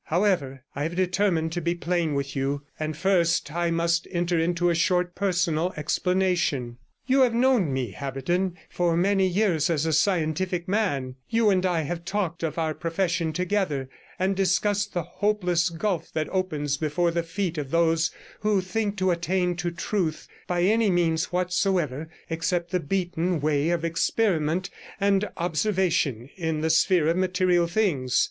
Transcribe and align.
However, 0.05 0.63
I 0.75 0.81
have 0.81 0.95
determined 0.95 1.51
to 1.51 1.61
be 1.61 1.75
plain 1.75 2.15
with 2.15 2.35
you, 2.35 2.63
and 2.79 2.97
first 2.97 3.51
I 3.53 3.69
must 3.69 4.07
enter 4.09 4.39
into 4.39 4.71
a 4.71 4.73
short 4.73 5.13
personal 5.13 5.73
explanation. 5.77 6.77
'You 7.05 7.21
have 7.21 7.35
known 7.35 7.71
me, 7.71 7.91
Haberden, 7.91 8.57
for 8.67 8.97
many 8.97 9.27
years 9.27 9.69
as 9.69 9.85
a 9.85 9.93
scientific 9.93 10.67
man; 10.67 11.17
you 11.29 11.51
and 11.51 11.63
I 11.67 11.81
have 11.81 11.99
often 11.99 12.05
talked 12.05 12.41
of 12.41 12.57
our 12.57 12.73
profession 12.73 13.31
together, 13.31 13.89
and 14.17 14.35
discussed 14.35 14.95
the 14.95 15.03
hopeless 15.03 15.69
gulf 15.69 16.11
that 16.13 16.27
opens 16.31 16.77
before 16.77 17.11
the 17.11 17.21
feet 17.21 17.59
of 17.59 17.69
those 17.69 18.09
who 18.39 18.59
think 18.59 18.97
to 18.97 19.11
attain 19.11 19.55
to 19.57 19.69
truth 19.69 20.27
by 20.47 20.63
any 20.63 20.89
means 20.89 21.25
whatsoever 21.25 22.09
except 22.27 22.71
the 22.71 22.79
beaten 22.79 23.39
way 23.39 23.69
of 23.69 23.85
experiment 23.85 24.71
and 24.99 25.29
observation 25.37 26.27
in 26.37 26.61
the 26.61 26.71
sphere 26.71 27.07
of 27.07 27.17
material 27.17 27.67
things. 27.67 28.19